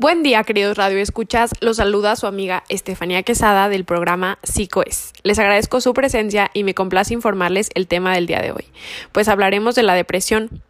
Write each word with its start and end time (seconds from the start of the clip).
Buen 0.00 0.22
día, 0.22 0.44
queridos 0.44 0.76
radioescuchas. 0.76 1.50
Los 1.60 1.78
saluda 1.78 2.14
su 2.14 2.28
amiga 2.28 2.62
Estefanía 2.68 3.24
Quesada 3.24 3.68
del 3.68 3.84
programa 3.84 4.38
Psicoes. 4.44 5.12
Les 5.24 5.40
agradezco 5.40 5.80
su 5.80 5.92
presencia 5.92 6.52
y 6.54 6.62
me 6.62 6.72
complace 6.72 7.14
informarles 7.14 7.68
el 7.74 7.88
tema 7.88 8.14
del 8.14 8.28
día 8.28 8.40
de 8.40 8.52
hoy, 8.52 8.66
pues 9.10 9.26
hablaremos 9.26 9.74
de 9.74 9.82
la 9.82 9.94
depresión, 9.94 10.62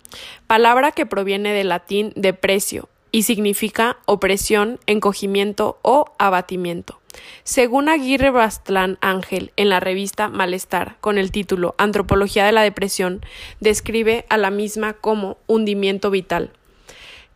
palabra 0.46 0.92
que 0.92 1.04
proviene 1.04 1.53
del 1.53 1.69
latín 1.69 2.14
deprecio 2.17 2.88
y 3.12 3.24
significa 3.24 3.99
opresión, 4.06 4.80
encogimiento 4.87 5.79
o 5.83 6.06
abatimiento. 6.19 6.99
Según 7.45 7.90
Aguirre 7.90 8.31
Bastlán 8.31 8.97
Ángel, 9.03 9.53
en 9.56 9.69
la 9.69 9.79
revista 9.79 10.31
Malestar, 10.31 10.97
con 11.03 11.19
el 11.19 11.33
título 11.33 11.74
Antropología 11.76 12.47
de 12.47 12.53
la 12.53 12.63
Depresión, 12.63 13.21
describe 13.60 14.24
a 14.31 14.38
la 14.38 14.51
misma 14.51 14.95
como 14.95 15.37
hundimiento 15.47 16.10
vital 16.10 16.52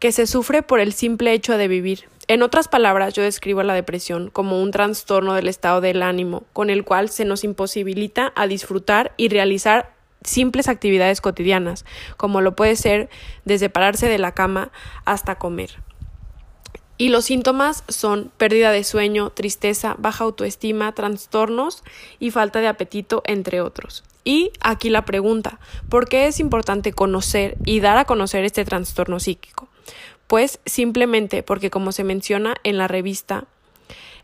que 0.03 0.11
se 0.11 0.27
sufre 0.27 0.65
por 0.65 0.81
el 0.81 0.93
simple 0.93 1.33
hecho 1.33 1.57
de 1.57 1.69
vivir. 1.69 2.09
En 2.27 2.43
otras 2.43 2.67
palabras, 2.67 3.15
yo 3.15 3.23
describo 3.23 3.63
la 3.63 3.73
depresión 3.73 4.31
como 4.31 4.61
un 4.61 4.73
trastorno 4.73 5.35
del 5.35 5.47
estado 5.47 5.81
del 5.81 6.03
ánimo, 6.03 6.43
con 6.53 6.71
el 6.71 6.83
cual 6.83 7.09
se 7.09 7.25
nos 7.25 7.45
imposibilita 7.45 8.33
a 8.35 8.49
disfrutar 8.49 9.15
y 9.17 9.29
realizar 9.29 9.95
simples 10.25 10.67
actividades 10.67 11.21
cotidianas, 11.21 11.85
como 12.17 12.41
lo 12.41 12.57
puede 12.57 12.75
ser 12.75 13.11
desde 13.45 13.71
pararse 13.71 14.09
de 14.09 14.19
la 14.19 14.33
cama 14.33 14.73
hasta 15.05 15.37
comer. 15.37 15.79
Y 16.99 17.11
los 17.11 17.27
síntomas 17.27 17.85
son 17.87 18.33
pérdida 18.37 18.73
de 18.73 18.83
sueño, 18.83 19.31
tristeza, 19.31 19.95
baja 19.99 20.25
autoestima, 20.25 20.97
trastornos 20.97 21.85
y 22.19 22.33
falta 22.33 22.59
de 22.59 22.67
apetito, 22.67 23.23
entre 23.25 23.61
otros. 23.61 24.03
Y 24.25 24.51
aquí 24.63 24.91
la 24.91 25.05
pregunta, 25.05 25.61
¿por 25.89 26.09
qué 26.09 26.27
es 26.27 26.41
importante 26.41 26.93
conocer 26.93 27.57
y 27.65 27.79
dar 27.79 27.99
a 27.99 28.05
conocer 28.05 28.45
este 28.45 28.65
trastorno 28.65 29.21
psíquico? 29.21 29.69
Pues 30.27 30.61
simplemente 30.65 31.43
porque, 31.43 31.71
como 31.71 31.93
se 31.93 32.05
menciona 32.05 32.55
en 32.65 32.79
la 32.79 32.89
revista, 32.89 33.45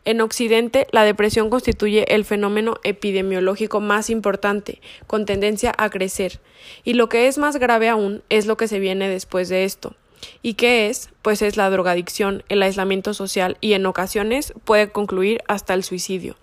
en 0.05 0.21
Occidente, 0.21 0.87
la 0.91 1.05
depresión 1.05 1.51
constituye 1.51 2.15
el 2.15 2.25
fenómeno 2.25 2.77
epidemiológico 2.83 3.81
más 3.81 4.09
importante, 4.09 4.81
con 5.07 5.27
tendencia 5.27 5.75
a 5.77 5.91
crecer, 5.91 6.41
y 6.83 6.95
lo 6.95 7.09
que 7.09 7.27
es 7.27 7.37
más 7.37 7.57
grave 7.57 7.89
aún 7.89 8.23
es 8.31 8.47
lo 8.47 8.57
que 8.57 8.69
se 8.69 8.79
viene 8.79 9.09
después 9.09 9.49
de 9.49 9.65
esto. 9.65 9.95
¿Y 10.43 10.55
qué 10.55 10.89
es? 10.89 11.11
Pues 11.23 11.43
es 11.43 11.57
la 11.57 11.71
drogadicción, 11.71 12.43
el 12.49 12.63
aislamiento 12.63 13.15
social 13.15 13.57
y 13.61 13.75
en 13.75 13.87
ocasiones 13.87 14.53
puede 14.65 14.91
concluir 14.91 15.43
hasta 15.47 15.75
el 15.75 15.85
suicidio. 15.85 16.37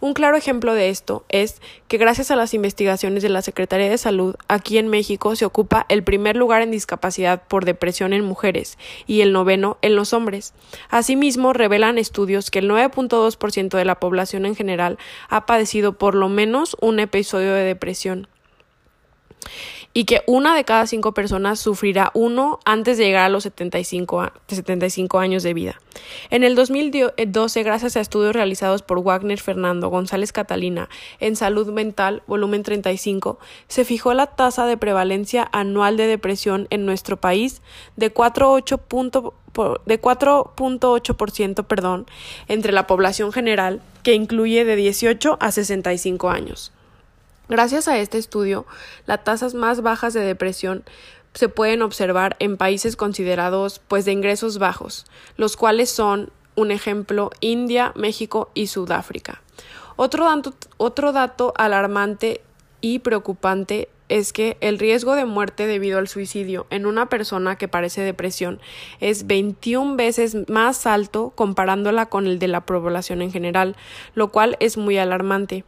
Un 0.00 0.14
claro 0.14 0.36
ejemplo 0.36 0.74
de 0.74 0.88
esto 0.88 1.24
es 1.28 1.60
que 1.88 1.98
gracias 1.98 2.30
a 2.30 2.36
las 2.36 2.54
investigaciones 2.54 3.22
de 3.22 3.28
la 3.28 3.42
Secretaría 3.42 3.88
de 3.88 3.98
Salud, 3.98 4.34
aquí 4.48 4.78
en 4.78 4.88
México 4.88 5.36
se 5.36 5.44
ocupa 5.44 5.86
el 5.88 6.02
primer 6.02 6.36
lugar 6.36 6.62
en 6.62 6.70
discapacidad 6.70 7.42
por 7.46 7.64
depresión 7.64 8.12
en 8.12 8.24
mujeres 8.24 8.78
y 9.06 9.20
el 9.20 9.32
noveno 9.32 9.78
en 9.82 9.96
los 9.96 10.12
hombres. 10.12 10.54
Asimismo, 10.88 11.52
revelan 11.52 11.98
estudios 11.98 12.50
que 12.50 12.60
el 12.60 12.70
9.2% 12.70 13.76
de 13.76 13.84
la 13.84 14.00
población 14.00 14.46
en 14.46 14.56
general 14.56 14.98
ha 15.28 15.46
padecido 15.46 15.92
por 15.92 16.14
lo 16.14 16.28
menos 16.28 16.76
un 16.80 16.98
episodio 16.98 17.52
de 17.54 17.64
depresión 17.64 18.28
y 19.92 20.04
que 20.04 20.22
una 20.26 20.54
de 20.54 20.64
cada 20.64 20.86
cinco 20.86 21.12
personas 21.12 21.58
sufrirá 21.58 22.10
uno 22.14 22.60
antes 22.64 22.96
de 22.96 23.06
llegar 23.06 23.24
a 23.24 23.28
los 23.28 23.42
75, 23.42 24.30
75 24.46 25.18
años 25.18 25.42
de 25.42 25.54
vida. 25.54 25.80
En 26.30 26.44
el 26.44 26.54
2012, 26.54 27.62
gracias 27.64 27.96
a 27.96 28.00
estudios 28.00 28.34
realizados 28.34 28.82
por 28.82 29.02
Wagner 29.02 29.40
Fernando 29.40 29.88
González 29.88 30.32
Catalina 30.32 30.88
en 31.18 31.34
Salud 31.34 31.72
Mental, 31.72 32.22
volumen 32.28 32.62
35, 32.62 33.38
se 33.66 33.84
fijó 33.84 34.14
la 34.14 34.26
tasa 34.26 34.66
de 34.66 34.76
prevalencia 34.76 35.48
anual 35.52 35.96
de 35.96 36.06
depresión 36.06 36.68
en 36.70 36.86
nuestro 36.86 37.16
país 37.16 37.60
de 37.96 38.14
4.8 38.14 39.32
de 39.84 40.00
4.8% 40.00 41.64
perdón, 41.64 42.06
entre 42.46 42.72
la 42.72 42.86
población 42.86 43.32
general, 43.32 43.82
que 44.04 44.14
incluye 44.14 44.64
de 44.64 44.76
18 44.76 45.38
a 45.40 45.50
65 45.50 46.30
años. 46.30 46.72
Gracias 47.50 47.88
a 47.88 47.98
este 47.98 48.16
estudio, 48.16 48.64
las 49.06 49.24
tasas 49.24 49.54
más 49.54 49.82
bajas 49.82 50.14
de 50.14 50.20
depresión 50.20 50.84
se 51.34 51.48
pueden 51.48 51.82
observar 51.82 52.36
en 52.38 52.56
países 52.56 52.94
considerados 52.94 53.80
pues 53.88 54.04
de 54.04 54.12
ingresos 54.12 54.58
bajos, 54.58 55.04
los 55.36 55.56
cuales 55.56 55.90
son 55.90 56.30
un 56.54 56.70
ejemplo 56.70 57.32
India, 57.40 57.92
México 57.96 58.52
y 58.54 58.68
Sudáfrica. 58.68 59.42
Otro 59.96 60.26
dato, 60.26 60.54
otro 60.76 61.10
dato 61.10 61.52
alarmante 61.56 62.40
y 62.80 63.00
preocupante 63.00 63.88
es 64.08 64.32
que 64.32 64.56
el 64.60 64.78
riesgo 64.78 65.16
de 65.16 65.24
muerte 65.24 65.66
debido 65.66 65.98
al 65.98 66.06
suicidio 66.06 66.68
en 66.70 66.86
una 66.86 67.08
persona 67.08 67.56
que 67.56 67.66
padece 67.66 68.00
depresión 68.02 68.60
es 69.00 69.26
21 69.26 69.96
veces 69.96 70.48
más 70.48 70.86
alto 70.86 71.32
comparándola 71.34 72.06
con 72.06 72.28
el 72.28 72.38
de 72.38 72.46
la 72.46 72.60
población 72.60 73.22
en 73.22 73.32
general, 73.32 73.74
lo 74.14 74.30
cual 74.30 74.56
es 74.60 74.76
muy 74.76 74.98
alarmante. 74.98 75.64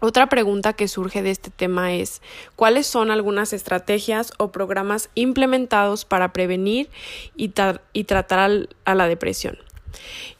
Otra 0.00 0.28
pregunta 0.28 0.74
que 0.74 0.88
surge 0.88 1.22
de 1.22 1.30
este 1.30 1.50
tema 1.50 1.94
es 1.94 2.20
¿cuáles 2.54 2.86
son 2.86 3.10
algunas 3.10 3.54
estrategias 3.54 4.32
o 4.36 4.52
programas 4.52 5.08
implementados 5.14 6.04
para 6.04 6.34
prevenir 6.34 6.90
y, 7.34 7.48
tratar 7.48 8.68
a 8.84 8.94
la 8.94 9.08
depresión? 9.08 9.58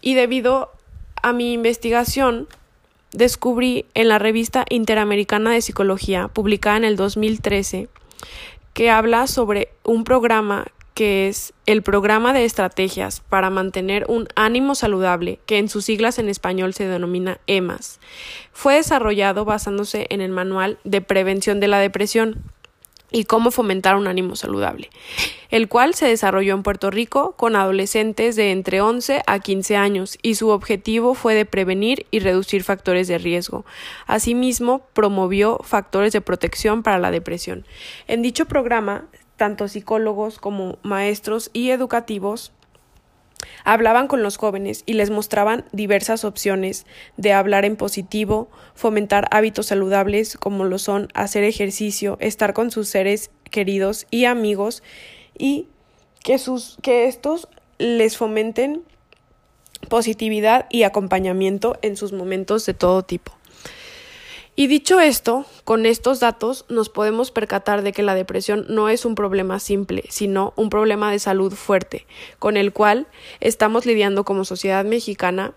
Y 0.03 0.15
debido 0.15 0.73
a 1.23 1.33
mi 1.33 1.55
investigación, 1.55 2.49
descubrí 3.13 3.87
en 3.95 4.09
la 4.09 4.19
revista 4.19 4.67
Interamericana 4.69 5.53
de 5.53 5.63
Psicología, 5.63 6.29
publicada 6.29 6.77
en 6.77 6.85
el 6.85 6.97
2013, 6.97 7.89
que 8.75 8.91
habla 8.91 9.27
sobre 9.27 9.71
un 9.85 10.05
programa 10.05 10.67
que 10.97 11.29
es 11.29 11.53
el 11.67 11.83
Programa 11.83 12.33
de 12.33 12.47
Estrategias 12.47 13.21
para 13.21 13.51
mantener 13.51 14.07
un 14.09 14.29
ánimo 14.35 14.75
saludable, 14.75 15.39
que 15.45 15.59
en 15.59 15.69
sus 15.69 15.85
siglas 15.85 16.19
en 16.19 16.31
español 16.31 16.73
se 16.73 16.89
denomina 16.89 17.39
EMAS. 17.47 18.01
Fue 18.51 18.77
desarrollado 18.77 19.45
basándose 19.45 20.07
en 20.09 20.23
el 20.23 20.31
Manual 20.31 20.79
de 20.85 21.03
Prevención 21.03 21.61
de 21.61 21.69
la 21.69 21.81
Depresión 21.81 22.43
y 23.13 23.25
cómo 23.25 23.51
fomentar 23.51 23.97
un 23.97 24.07
ánimo 24.07 24.37
saludable, 24.37 24.89
el 25.51 25.69
cual 25.69 25.95
se 25.95 26.07
desarrolló 26.07 26.55
en 26.55 26.63
Puerto 26.63 26.91
Rico 26.91 27.33
con 27.37 27.57
adolescentes 27.57 28.35
de 28.35 28.51
entre 28.51 28.81
11 28.81 29.23
a 29.27 29.39
15 29.39 29.77
años 29.77 30.19
y 30.23 30.37
su 30.37 30.49
objetivo 30.49 31.13
fue 31.13 31.35
de 31.35 31.45
prevenir 31.45 32.07
y 32.11 32.21
reducir 32.21 32.65
factores 32.65 33.07
de 33.07 33.19
riesgo. 33.19 33.67
Asimismo, 34.07 34.87
promovió 34.95 35.61
factores 35.63 36.15
de 36.15 36.23
protección 36.23 36.83
para 36.83 36.99
la 36.99 37.11
depresión. 37.11 37.67
En 38.09 38.23
dicho 38.23 38.47
programa 38.47 39.05
tanto 39.37 39.69
psicólogos 39.69 40.39
como 40.39 40.79
maestros 40.83 41.51
y 41.53 41.71
educativos 41.71 42.53
hablaban 43.65 44.09
con 44.09 44.23
los 44.23 44.37
jóvenes 44.37 44.83
y 44.87 44.95
les 44.95 45.11
mostraban 45.11 45.65
diversas 45.73 46.25
opciones 46.25 46.87
de 47.17 47.33
hablar 47.33 47.65
en 47.65 47.77
positivo, 47.77 48.49
fomentar 48.75 49.29
hábitos 49.31 49.67
saludables 49.67 50.37
como 50.37 50.65
lo 50.65 50.79
son 50.79 51.09
hacer 51.15 51.45
ejercicio, 51.45 52.17
estar 52.21 52.53
con 52.55 52.71
sus 52.71 52.89
seres 52.89 53.31
queridos 53.51 54.07
y 54.11 54.25
amigos 54.25 54.83
y 55.39 55.69
que 56.23 56.39
sus 56.39 56.77
que 56.83 57.07
estos 57.07 57.49
les 57.79 58.17
fomenten 58.17 58.83
positividad 59.89 60.67
y 60.71 60.83
acompañamiento 60.83 61.79
en 61.83 61.97
sus 61.97 62.13
momentos 62.13 62.65
de 62.67 62.75
todo 62.75 63.03
tipo. 63.03 63.36
Y 64.59 64.69
dicho 64.69 65.01
esto, 65.01 65.45
con 65.65 65.85
estos 65.85 66.19
datos 66.19 66.65
nos 66.71 66.89
podemos 66.89 67.31
percatar 67.31 67.83
de 67.83 67.93
que 67.93 68.03
la 68.03 68.15
depresión 68.15 68.65
no 68.71 68.89
es 68.89 69.05
un 69.05 69.15
problema 69.15 69.61
simple, 69.61 70.05
sino 70.09 70.55
un 70.57 70.71
problema 70.71 71.13
de 71.13 71.19
salud 71.19 71.53
fuerte, 71.53 72.07
con 72.39 72.57
el 72.57 72.73
cual 72.73 73.07
estamos 73.41 73.85
lidiando 73.85 74.25
como 74.25 74.47
sociedad 74.47 74.87
mexicana 74.87 75.53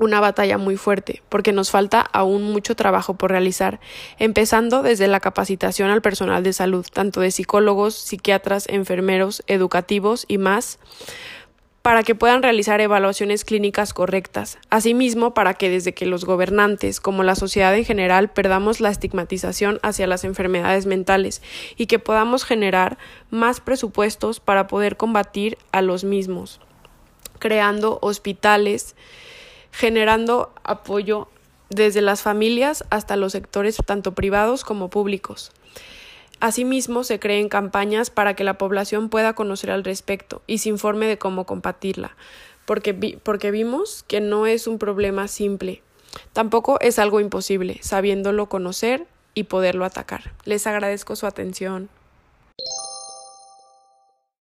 una 0.00 0.18
batalla 0.18 0.58
muy 0.58 0.76
fuerte, 0.76 1.22
porque 1.28 1.52
nos 1.52 1.70
falta 1.70 2.00
aún 2.00 2.42
mucho 2.42 2.74
trabajo 2.74 3.14
por 3.14 3.30
realizar, 3.30 3.78
empezando 4.18 4.82
desde 4.82 5.06
la 5.06 5.20
capacitación 5.20 5.88
al 5.90 6.02
personal 6.02 6.42
de 6.42 6.52
salud, 6.52 6.84
tanto 6.92 7.20
de 7.20 7.30
psicólogos, 7.30 7.94
psiquiatras, 7.94 8.68
enfermeros, 8.68 9.44
educativos 9.46 10.24
y 10.26 10.38
más, 10.38 10.80
para 11.84 12.02
que 12.02 12.14
puedan 12.14 12.42
realizar 12.42 12.80
evaluaciones 12.80 13.44
clínicas 13.44 13.92
correctas. 13.92 14.56
Asimismo, 14.70 15.34
para 15.34 15.52
que 15.52 15.68
desde 15.68 15.92
que 15.92 16.06
los 16.06 16.24
gobernantes, 16.24 16.98
como 16.98 17.24
la 17.24 17.34
sociedad 17.34 17.76
en 17.76 17.84
general, 17.84 18.30
perdamos 18.30 18.80
la 18.80 18.88
estigmatización 18.88 19.80
hacia 19.82 20.06
las 20.06 20.24
enfermedades 20.24 20.86
mentales 20.86 21.42
y 21.76 21.84
que 21.84 21.98
podamos 21.98 22.44
generar 22.44 22.96
más 23.28 23.60
presupuestos 23.60 24.40
para 24.40 24.66
poder 24.66 24.96
combatir 24.96 25.58
a 25.72 25.82
los 25.82 26.04
mismos, 26.04 26.58
creando 27.38 27.98
hospitales, 28.00 28.96
generando 29.70 30.54
apoyo 30.64 31.28
desde 31.68 32.00
las 32.00 32.22
familias 32.22 32.82
hasta 32.88 33.16
los 33.16 33.32
sectores 33.32 33.76
tanto 33.84 34.14
privados 34.14 34.64
como 34.64 34.88
públicos. 34.88 35.52
Asimismo, 36.44 37.04
se 37.04 37.18
creen 37.18 37.48
campañas 37.48 38.10
para 38.10 38.36
que 38.36 38.44
la 38.44 38.58
población 38.58 39.08
pueda 39.08 39.32
conocer 39.32 39.70
al 39.70 39.82
respecto 39.82 40.42
y 40.46 40.58
se 40.58 40.68
informe 40.68 41.06
de 41.06 41.16
cómo 41.16 41.46
combatirla, 41.46 42.18
porque, 42.66 43.18
porque 43.22 43.50
vimos 43.50 44.04
que 44.08 44.20
no 44.20 44.46
es 44.46 44.66
un 44.66 44.78
problema 44.78 45.26
simple. 45.26 45.80
Tampoco 46.34 46.78
es 46.82 46.98
algo 46.98 47.18
imposible, 47.20 47.78
sabiéndolo 47.80 48.50
conocer 48.50 49.06
y 49.32 49.44
poderlo 49.44 49.86
atacar. 49.86 50.34
Les 50.44 50.66
agradezco 50.66 51.16
su 51.16 51.26
atención. 51.26 51.88